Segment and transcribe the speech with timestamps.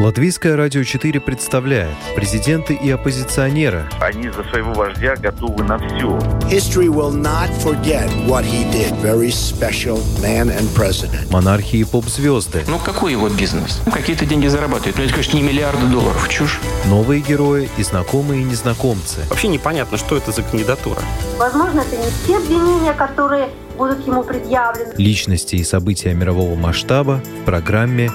[0.00, 3.88] Латвийское радио 4 представляет президенты и оппозиционеры.
[4.00, 6.16] Они за своего вождя готовы на все.
[6.48, 8.92] History will not forget what he did.
[9.02, 11.28] Very special man and president.
[11.32, 12.62] Монархии и поп-звезды.
[12.68, 13.80] Ну какой его бизнес?
[13.86, 14.98] Ну, какие-то деньги зарабатывают.
[14.98, 16.28] Ну это, конечно, не миллиарды долларов.
[16.28, 16.60] Чушь.
[16.86, 19.22] Новые герои и знакомые и незнакомцы.
[19.28, 21.00] Вообще непонятно, что это за кандидатура.
[21.38, 24.94] Возможно, это не те обвинения, которые будут ему предъявлены.
[24.96, 28.12] Личности и события мирового масштаба в программе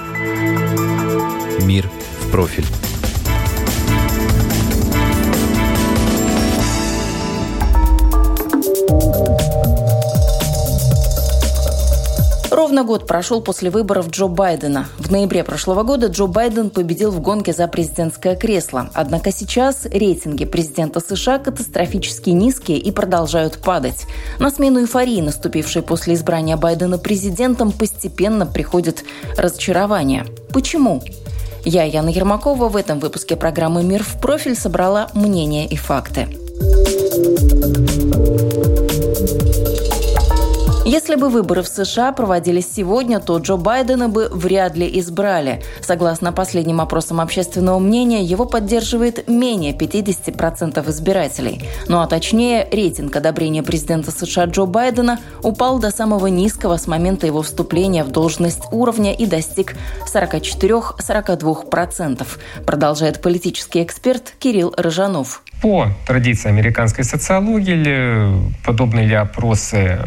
[1.60, 1.88] «Мир
[2.20, 2.66] в профиль».
[12.50, 14.88] Ровно год прошел после выборов Джо Байдена.
[14.98, 18.90] В ноябре прошлого года Джо Байден победил в гонке за президентское кресло.
[18.94, 24.06] Однако сейчас рейтинги президента США катастрофически низкие и продолжают падать.
[24.40, 29.04] На смену эйфории, наступившей после избрания Байдена президентом, постепенно приходит
[29.36, 30.26] разочарование.
[30.52, 31.00] Почему?
[31.64, 36.28] Я, Яна Ермакова, в этом выпуске программы «Мир в профиль» собрала мнения и факты.
[40.94, 45.60] Если бы выборы в США проводились сегодня, то Джо Байдена бы вряд ли избрали.
[45.82, 51.68] Согласно последним опросам общественного мнения, его поддерживает менее 50% избирателей.
[51.88, 57.26] Ну а точнее, рейтинг одобрения президента США Джо Байдена упал до самого низкого с момента
[57.26, 59.74] его вступления в должность уровня и достиг
[60.14, 62.24] 44-42%,
[62.64, 65.42] продолжает политический эксперт Кирилл Рыжанов.
[65.64, 69.98] По традиции американской социологии подобные ли опросы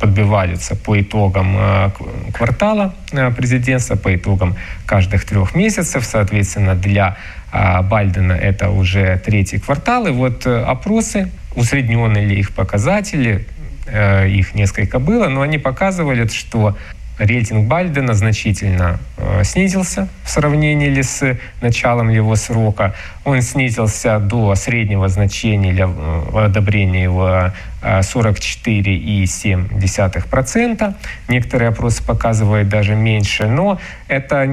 [0.00, 1.90] подбиваются по итогам э,
[2.32, 6.06] квартала э, президентства, по итогам каждых трех месяцев.
[6.06, 7.18] Соответственно, для
[7.52, 10.06] э, Байдена это уже третий квартал.
[10.06, 13.46] И вот опросы, усреднены ли их показатели,
[13.86, 16.74] их несколько было, но они показывали, что
[17.18, 22.94] рейтинг Байдена значительно э, снизился в сравнении с началом его срока.
[23.24, 30.94] Он снизился до среднего значения для э, одобрения его э, 44,7%.
[31.28, 34.46] Некоторые опросы показывают даже меньше, но это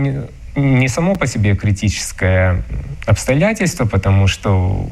[0.56, 2.64] не, само по себе критическое
[3.06, 4.90] обстоятельство, потому что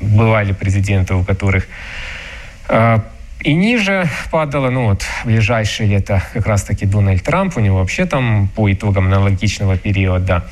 [0.00, 1.66] бывали президенты, у которых
[2.68, 2.98] э,
[3.42, 8.48] и ниже падало, ну вот, ближайшее лето как раз-таки Дональд Трамп, у него вообще там
[8.54, 10.44] по итогам аналогичного периода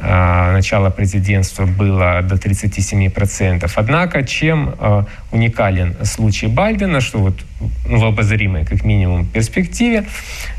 [0.00, 3.72] э, начала президентства было до 37%.
[3.74, 7.34] Однако, чем э, уникален случай Байдена, что вот
[7.86, 10.04] ну, в обозримой, как минимум, перспективе,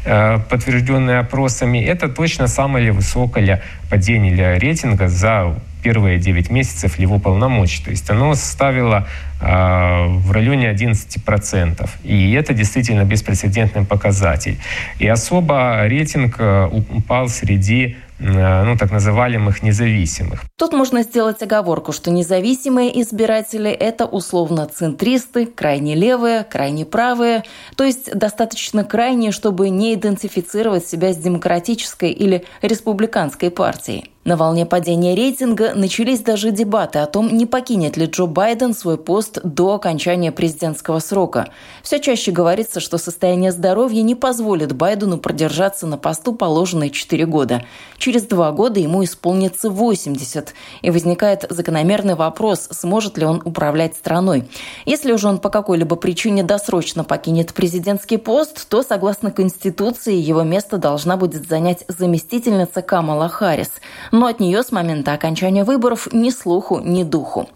[0.06, 7.84] э, подтвержденной опросами, это точно самое высокое падение рейтинга за первые 9 месяцев его полномочий.
[7.84, 9.08] То есть оно составило
[9.42, 11.90] э, в районе 11%.
[12.04, 14.58] И это действительно беспрецедентный показатель.
[15.00, 20.44] И особо рейтинг э, упал среди Э, ну, так называемых независимых.
[20.58, 27.44] Тут можно сделать оговорку, что независимые избиратели– это условно центристы, крайне левые, крайне правые,
[27.76, 34.13] то есть достаточно крайние, чтобы не идентифицировать себя с демократической или республиканской партией.
[34.26, 38.98] На волне падения рейтинга начались даже дебаты о том, не покинет ли Джо Байден свой
[38.98, 41.50] пост до окончания президентского срока.
[41.82, 47.66] Все чаще говорится, что состояние здоровья не позволит Байдену продержаться на посту положенные 4 года.
[47.98, 54.48] Через два года ему исполнится 80, и возникает закономерный вопрос, сможет ли он управлять страной.
[54.86, 60.78] Если уже он по какой-либо причине досрочно покинет президентский пост, то, согласно Конституции, его место
[60.78, 63.70] должна будет занять заместительница Камала Харрис.
[64.14, 67.50] Но от нее с момента окончания выборов ни слуху, ни духу.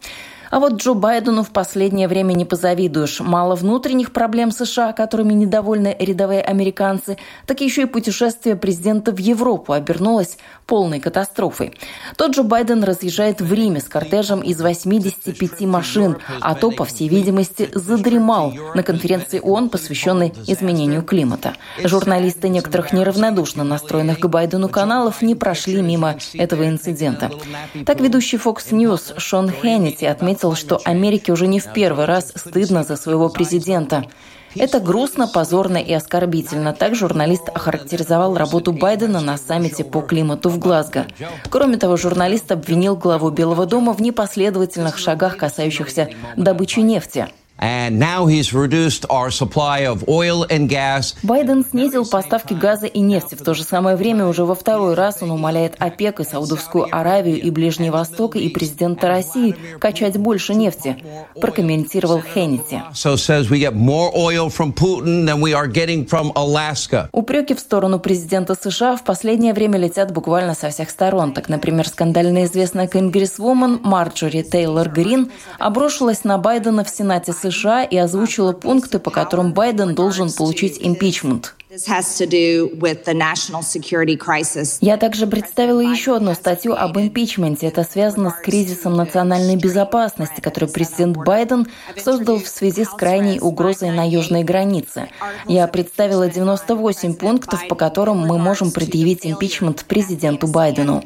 [0.49, 3.19] А вот Джо Байдену в последнее время не позавидуешь.
[3.19, 9.73] Мало внутренних проблем США, которыми недовольны рядовые американцы, так еще и путешествие президента в Европу
[9.73, 11.73] обернулось полной катастрофой.
[12.17, 17.07] Тот же Байден разъезжает в Риме с кортежем из 85 машин, а то, по всей
[17.07, 21.55] видимости, задремал на конференции ООН, посвященной изменению климата.
[21.83, 27.31] Журналисты некоторых неравнодушно настроенных к Байдену каналов не прошли мимо этого инцидента.
[27.85, 32.83] Так ведущий Fox News Шон Хеннити отметил, что Америке уже не в первый раз стыдно
[32.83, 34.05] за своего президента.
[34.55, 36.73] Это грустно, позорно и оскорбительно.
[36.73, 41.05] Так журналист охарактеризовал работу Байдена на саммите по климату в Глазго.
[41.49, 47.27] Кроме того, журналист обвинил главу Белого дома в непоследовательных шагах, касающихся добычи нефти.
[51.23, 53.33] Байден снизил поставки газа и нефти.
[53.33, 57.41] В то же самое время уже во второй раз он умоляет ОПЕК и Саудовскую Аравию
[57.41, 61.03] и Ближний Восток и президента России качать больше нефти,
[61.41, 62.83] прокомментировал Хеннити.
[67.11, 71.33] Упреки в сторону президента США в последнее время летят буквально со всех сторон.
[71.33, 77.83] Так, например, скандально известная конгрессвумен Марджори Тейлор Грин обрушилась на Байдена в Сенате США США
[77.83, 81.55] и озвучила пункты, по которым Байден должен получить импичмент.
[84.79, 87.67] Я также представила еще одну статью об импичменте.
[87.67, 91.67] Это связано с кризисом национальной безопасности, который президент Байден
[91.97, 95.09] создал в связи с крайней угрозой на южной границе.
[95.47, 101.03] Я представила 98 пунктов, по которым мы можем предъявить импичмент президенту Байдену.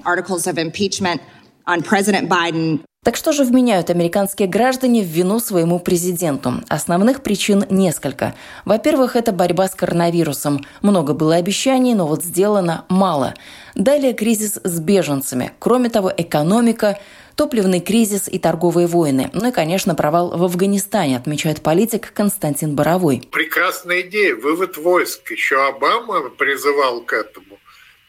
[3.03, 6.61] Так что же вменяют американские граждане в вину своему президенту?
[6.69, 8.35] Основных причин несколько.
[8.63, 10.63] Во-первых, это борьба с коронавирусом.
[10.83, 13.33] Много было обещаний, но вот сделано мало.
[13.73, 15.51] Далее кризис с беженцами.
[15.57, 16.99] Кроме того, экономика,
[17.35, 19.31] топливный кризис и торговые войны.
[19.33, 23.27] Ну и, конечно, провал в Афганистане, отмечает политик Константин Боровой.
[23.31, 24.35] Прекрасная идея.
[24.35, 25.31] Вывод войск.
[25.31, 27.57] Еще Обама призывал к этому.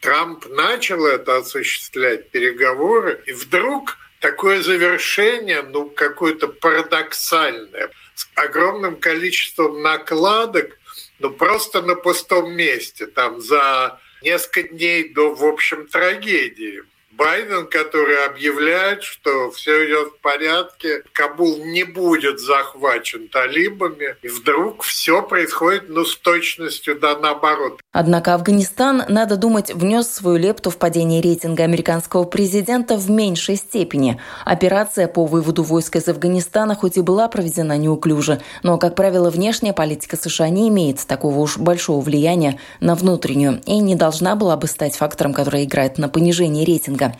[0.01, 9.81] Трамп начал это осуществлять, переговоры, и вдруг такое завершение, ну, какое-то парадоксальное, с огромным количеством
[9.81, 10.79] накладок,
[11.19, 16.83] ну, просто на пустом месте, там, за несколько дней до, в общем, трагедии.
[17.17, 24.83] Байден, который объявляет, что все идет в порядке, Кабул не будет захвачен талибами, и вдруг
[24.83, 27.79] все происходит, ну, с точностью да наоборот.
[27.91, 34.19] Однако Афганистан, надо думать, внес свою лепту в падение рейтинга американского президента в меньшей степени.
[34.43, 39.73] Операция по выводу войск из Афганистана хоть и была проведена неуклюже, но, как правило, внешняя
[39.73, 44.67] политика США не имеет такого уж большого влияния на внутреннюю и не должна была бы
[44.67, 47.17] стать фактором, который играет на понижение рейтинга рейтинга.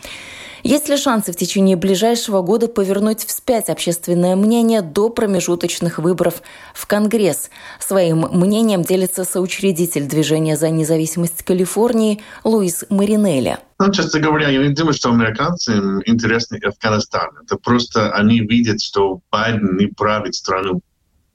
[0.62, 6.40] Есть ли шансы в течение ближайшего года повернуть вспять общественное мнение до промежуточных выборов
[6.72, 7.50] в Конгресс?
[7.78, 13.58] Своим мнением делится соучредитель движения за независимость Калифорнии Луис Маринелли.
[13.78, 17.28] Ну, честно говоря, я не думаю, что американцам интересен Афганистан.
[17.44, 20.80] Это просто они видят, что Байден не правит страну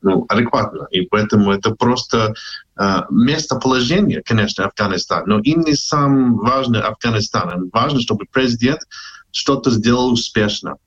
[0.02, 0.88] ну, адекватно.
[0.92, 2.34] И поэтому это просто
[3.10, 7.70] местоположение, конечно, Афганистан, но и не сам важный Афганистан.
[7.74, 8.80] Важно, чтобы президент
[9.32, 10.78] что-то сделал успешно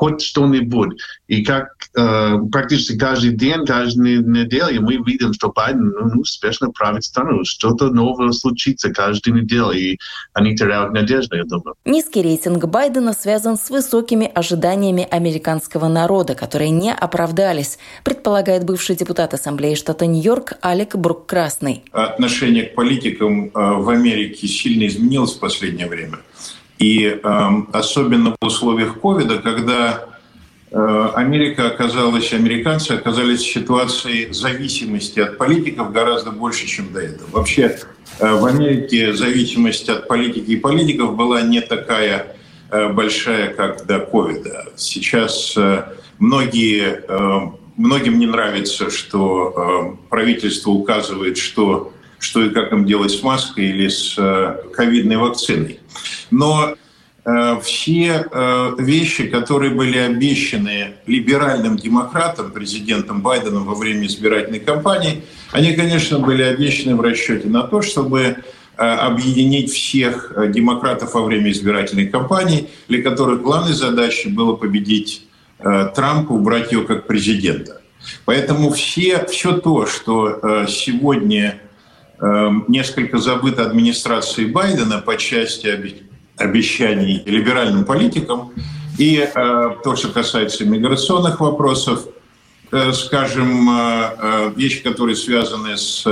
[0.00, 0.98] хоть что-нибудь.
[1.28, 7.04] И как э, практически каждый день, каждую неделю мы видим, что Байден ну, успешно правит
[7.04, 7.44] страну.
[7.44, 9.98] Что-то новое случится каждую неделю, и
[10.32, 11.74] они теряют надежду, я думаю.
[11.84, 19.34] Низкий рейтинг Байдена связан с высокими ожиданиями американского народа, которые не оправдались, предполагает бывший депутат
[19.34, 21.82] Ассамблеи штата Нью-Йорк Алек Брук-Красный.
[21.92, 26.20] Отношение к политикам э, в Америке сильно изменилось в последнее время.
[26.80, 30.06] И э, особенно в условиях ковида, когда
[30.70, 37.28] э, Америка оказалась, американцы оказались в ситуации зависимости от политиков гораздо больше, чем до этого.
[37.32, 37.78] Вообще
[38.18, 42.34] э, в Америке зависимость от политики и политиков была не такая
[42.70, 44.68] э, большая, как до ковида.
[44.76, 45.84] Сейчас э,
[46.18, 53.10] многие, э, многим не нравится, что э, правительство указывает, что что и как им делать
[53.10, 55.80] с маской или с э, ковидной вакциной.
[56.30, 56.74] Но
[57.24, 65.22] э, все э, вещи, которые были обещаны либеральным демократам, президентом Байденом во время избирательной кампании,
[65.50, 68.36] они, конечно, были обещаны в расчете на то, чтобы
[68.76, 75.26] объединить всех демократов во время избирательной кампании, для которых главной задачей было победить
[75.58, 77.82] Трампа, убрать его как президента.
[78.24, 81.60] Поэтому все, все то, что сегодня
[82.68, 86.04] несколько забыта администрацией Байдена по части
[86.36, 88.52] обещаний либеральным политикам.
[88.98, 92.06] И э, то, что касается миграционных вопросов,
[92.72, 96.06] э, скажем, э, вещи, которые связаны с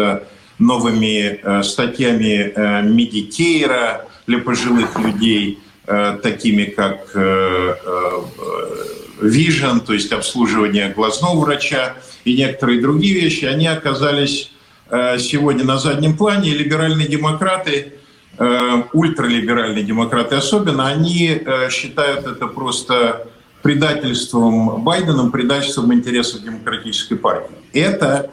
[0.58, 2.52] новыми статьями
[2.90, 7.14] Medicare а для пожилых людей, такими как
[9.20, 14.50] Vision, то есть обслуживание глазного врача и некоторые другие вещи, они оказались
[15.18, 16.50] сегодня на заднем плане.
[16.52, 17.94] либеральные демократы,
[18.38, 23.26] э, ультралиберальные демократы особенно, они э, считают это просто
[23.62, 27.56] предательством Байденом, предательством интересов демократической партии.
[27.72, 28.30] Это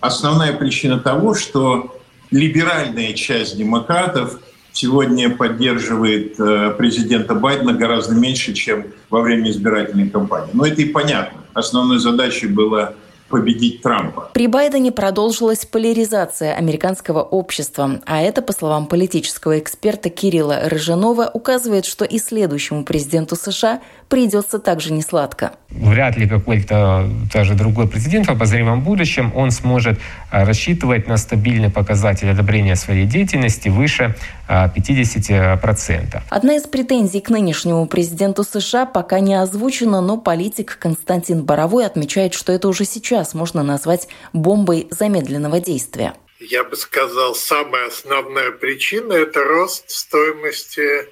[0.00, 4.38] основная причина того, что либеральная часть демократов
[4.70, 6.36] сегодня поддерживает
[6.76, 10.50] президента Байдена гораздо меньше, чем во время избирательной кампании.
[10.52, 11.40] Но это и понятно.
[11.52, 12.94] основной задачей было
[13.34, 14.30] победить Трампа.
[14.32, 21.84] При Байдене продолжилась поляризация американского общества, а это, по словам политического эксперта Кирилла Рыжанова, указывает,
[21.84, 25.50] что и следующему президенту США придется также несладко.
[25.70, 29.98] Вряд ли какой-то даже другой президент в обозримом будущем он сможет
[30.30, 34.14] а, рассчитывать на стабильный показатель одобрения своей деятельности выше
[34.48, 36.14] 50%.
[36.14, 41.86] А, Одна из претензий к нынешнему президенту США пока не озвучена, но политик Константин Боровой
[41.86, 46.14] отмечает, что это уже сейчас можно назвать бомбой замедленного действия.
[46.40, 51.08] Я бы сказал, самая основная причина– это рост стоимости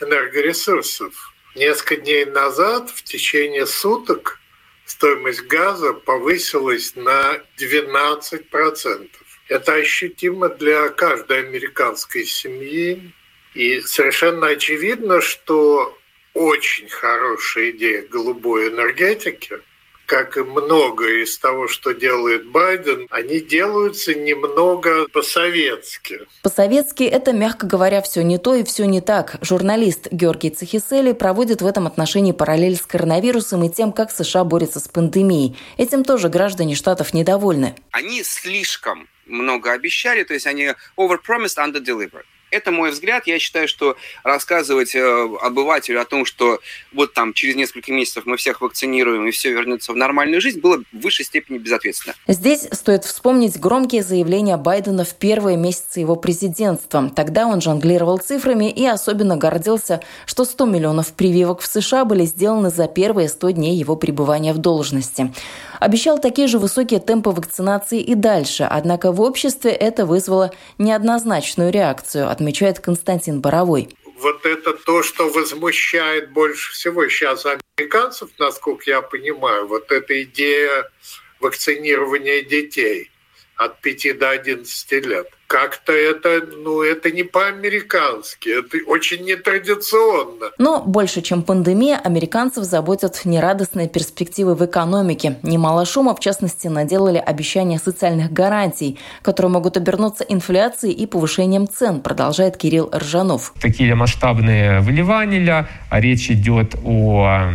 [0.00, 4.38] энергоресурсов Несколько дней назад в течение суток
[4.86, 9.10] стоимость газа повысилась на 12%.
[9.50, 13.12] Это ощутимо для каждой американской семьи.
[13.54, 15.98] И совершенно очевидно, что
[16.34, 19.58] очень хорошая идея голубой энергетики–
[20.10, 26.22] как и многое из того, что делает Байден, они делаются немного по-советски.
[26.42, 29.36] По-советски это, мягко говоря, все не то и все не так.
[29.40, 34.80] Журналист Георгий Цехисели проводит в этом отношении параллель с коронавирусом и тем, как США борется
[34.80, 35.56] с пандемией.
[35.78, 37.76] Этим тоже граждане штатов недовольны.
[37.92, 42.24] Они слишком много обещали, то есть они overpromised, under-delivered.
[42.50, 43.26] Это мой взгляд.
[43.26, 46.60] Я считаю, что рассказывать э, обывателю о том, что
[46.92, 50.82] вот там через несколько месяцев мы всех вакцинируем и все вернется в нормальную жизнь, было
[50.92, 52.14] в высшей степени безответственно.
[52.26, 57.10] Здесь стоит вспомнить громкие заявления Байдена в первые месяцы его президентства.
[57.14, 62.70] Тогда он жонглировал цифрами и особенно гордился, что 100 миллионов прививок в США были сделаны
[62.70, 65.32] за первые 100 дней его пребывания в должности.
[65.80, 72.30] Обещал такие же высокие темпы вакцинации и дальше, однако в обществе это вызвало неоднозначную реакцию,
[72.40, 73.90] отмечает Константин Боровой.
[74.16, 80.90] Вот это то, что возмущает больше всего сейчас американцев, насколько я понимаю, вот эта идея
[81.38, 83.10] вакцинирования детей
[83.56, 90.52] от 5 до 11 лет как-то это, ну, это не по-американски, это очень нетрадиционно.
[90.58, 95.38] Но больше, чем пандемия, американцев заботят нерадостные перспективы в экономике.
[95.42, 102.00] Немало шума, в частности, наделали обещания социальных гарантий, которые могут обернуться инфляцией и повышением цен,
[102.00, 103.52] продолжает Кирилл Ржанов.
[103.60, 107.50] Такие масштабные вливания, а речь идет о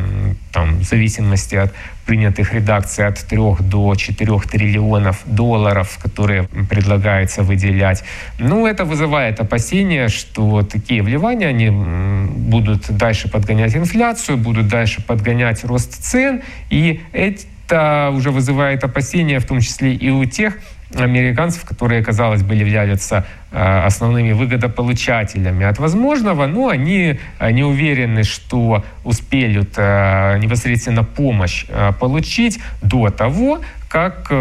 [0.52, 1.72] там, зависимости от
[2.06, 8.04] принятых редакций от 3 до 4 триллионов долларов, которые предлагается выделять.
[8.40, 15.64] Ну, это вызывает опасения, что такие вливания, они будут дальше подгонять инфляцию, будут дальше подгонять
[15.64, 20.60] рост цен, и это уже вызывает опасения, в том числе и у тех
[21.04, 28.24] американцев, которые, казалось бы, являются э, основными выгодополучателями от возможного, но они э, не уверены,
[28.24, 31.66] что успеют э, непосредственно помощь
[32.00, 33.60] получить до того,
[33.90, 34.32] как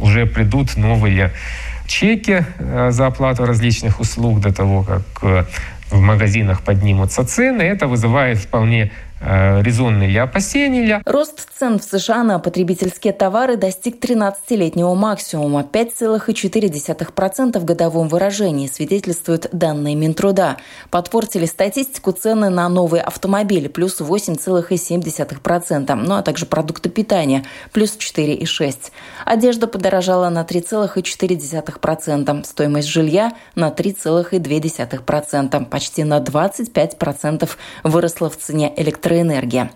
[0.00, 1.30] уже придут новые
[1.86, 2.44] чеки
[2.88, 5.46] за оплату различных услуг до того, как
[5.90, 7.62] в магазинах поднимутся цены.
[7.62, 11.02] Это вызывает вполне резонные ли опасения.
[11.04, 19.48] Рост цен в США на потребительские товары достиг 13-летнего максимума 5,4% в годовом выражении, свидетельствуют
[19.52, 20.56] данные Минтруда.
[20.90, 28.90] Подпортили статистику цены на новые автомобили плюс 8,7%, ну а также продукты питания плюс 4,6%.
[29.26, 37.48] Одежда подорожала на 3,4%, стоимость жилья на 3,2%, почти на 25%
[37.84, 39.72] выросла в цене электроэнергии электроэнергия.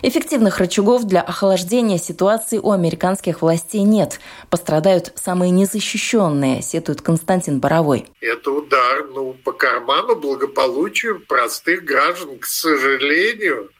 [0.00, 4.20] Эффективных рычагов для охлаждения ситуации у американских властей нет.
[4.48, 8.06] Пострадают самые незащищенные, сетует Константин Боровой.
[8.20, 13.70] Это удар ну, по карману благополучию простых граждан, к сожалению,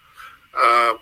[0.53, 0.99] а,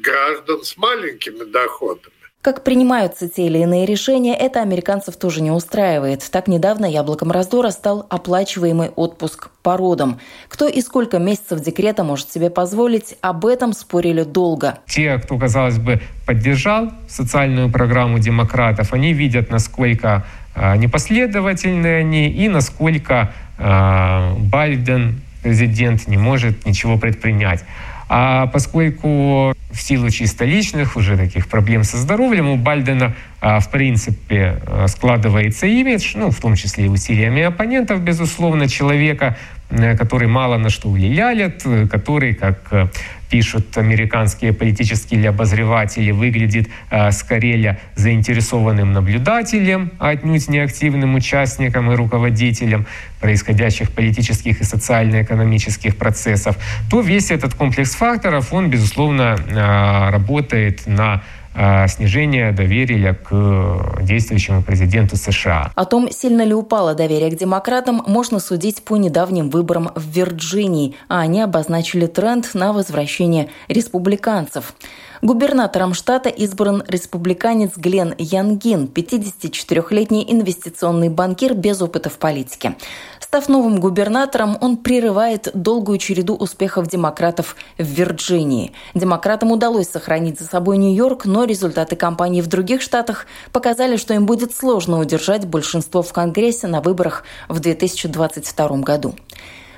[0.00, 2.15] граждан с маленькими доходами.
[2.46, 6.22] Как принимаются те или иные решения, это американцев тоже не устраивает.
[6.30, 10.20] Так недавно яблоком раздора стал оплачиваемый отпуск по родам.
[10.46, 14.78] Кто и сколько месяцев декрета может себе позволить, об этом спорили долго.
[14.86, 20.24] Те, кто, казалось бы, поддержал социальную программу демократов, они видят, насколько
[20.54, 27.64] э, непоследовательны они и насколько э, Байден, президент, не может ничего предпринять.
[28.08, 34.60] А поскольку в силу чисто личных уже таких проблем со здоровьем у Бальдена в принципе,
[34.88, 39.36] складывается имидж, ну, в том числе и усилиями оппонентов, безусловно, человека,
[39.68, 42.90] который мало на что влияет, который, как
[43.30, 51.90] пишут американские политические или обозреватели, выглядит э, скорее заинтересованным наблюдателем, а отнюдь не активным участником
[51.90, 52.86] и руководителем
[53.20, 56.56] происходящих политических и социально-экономических процессов,
[56.90, 61.45] то весь этот комплекс факторов, он, безусловно, э, работает на Э,
[61.88, 65.72] снижение доверия к действующему президенту США.
[65.74, 70.94] О том, сильно ли упало доверие к демократам, можно судить по недавним выборам в Вирджинии,
[71.08, 74.74] а они обозначили тренд на возвращение республиканцев.
[75.22, 82.76] Губернатором штата избран республиканец Глен Янгин, 54-летний инвестиционный банкир без опыта в политике.
[83.20, 88.72] Став новым губернатором, он прерывает долгую череду успехов демократов в Вирджинии.
[88.94, 94.26] Демократам удалось сохранить за собой Нью-Йорк, но результаты кампании в других штатах показали, что им
[94.26, 99.14] будет сложно удержать большинство в Конгрессе на выборах в 2022 году.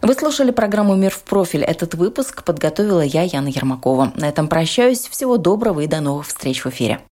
[0.00, 1.62] Вы слушали программу «Мир в профиль».
[1.62, 4.12] Этот выпуск подготовила я, Яна Ермакова.
[4.14, 5.08] На этом прощаюсь.
[5.08, 7.00] Всего доброго и до новых встреч в эфире.